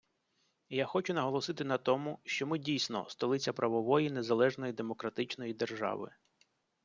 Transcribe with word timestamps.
І 0.69 0.75
я 0.75 0.85
хочу 0.85 1.13
наголосити 1.13 1.63
на 1.63 1.77
тому, 1.77 2.19
що 2.25 2.47
ми 2.47 2.59
дійсно- 2.59 3.05
столиця 3.09 3.53
правової 3.53 4.11
незалежної 4.11 4.73
демократичної 4.73 5.53
держави. 5.53 6.11